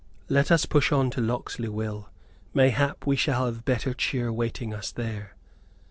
"Let 0.29 0.49
us 0.49 0.65
push 0.65 0.91
on 0.91 1.11
to 1.11 1.21
Locksley, 1.21 1.69
Will; 1.69 2.09
mayhap 2.55 3.05
we 3.05 3.15
shall 3.15 3.45
have 3.45 3.65
better 3.65 3.93
cheer 3.93 4.33
waiting 4.33 4.73
us 4.73 4.91
there!" 4.91 5.35